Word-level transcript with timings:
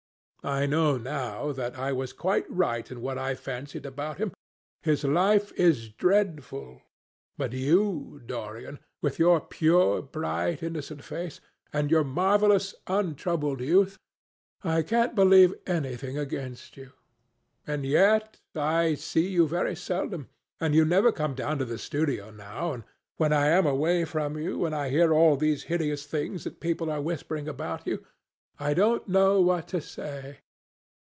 I 0.43 0.65
know 0.65 0.97
now 0.97 1.51
that 1.51 1.77
I 1.77 1.91
was 1.93 2.13
quite 2.13 2.49
right 2.49 2.89
in 2.89 2.99
what 3.03 3.19
I 3.19 3.35
fancied 3.35 3.85
about 3.85 4.17
him. 4.17 4.33
His 4.81 5.03
life 5.03 5.53
is 5.53 5.89
dreadful. 5.89 6.81
But 7.37 7.53
you, 7.53 8.23
Dorian, 8.25 8.79
with 9.03 9.19
your 9.19 9.39
pure, 9.39 10.01
bright, 10.01 10.63
innocent 10.63 11.03
face, 11.03 11.41
and 11.71 11.91
your 11.91 12.03
marvellous 12.03 12.73
untroubled 12.87 13.61
youth—I 13.61 14.81
can't 14.81 15.13
believe 15.13 15.53
anything 15.67 16.17
against 16.17 16.75
you. 16.75 16.91
And 17.67 17.85
yet 17.85 18.39
I 18.55 18.95
see 18.95 19.27
you 19.27 19.47
very 19.47 19.75
seldom, 19.75 20.27
and 20.59 20.73
you 20.73 20.85
never 20.85 21.11
come 21.11 21.35
down 21.35 21.59
to 21.59 21.65
the 21.65 21.77
studio 21.77 22.31
now, 22.31 22.73
and 22.73 22.83
when 23.17 23.31
I 23.31 23.49
am 23.49 23.67
away 23.67 24.05
from 24.05 24.39
you, 24.39 24.65
and 24.65 24.73
I 24.73 24.89
hear 24.89 25.13
all 25.13 25.37
these 25.37 25.65
hideous 25.69 26.07
things 26.07 26.45
that 26.45 26.59
people 26.59 26.89
are 26.89 26.99
whispering 26.99 27.47
about 27.47 27.85
you, 27.85 28.03
I 28.59 28.75
don't 28.75 29.07
know 29.07 29.41
what 29.41 29.69
to 29.69 29.81
say. 29.81 30.37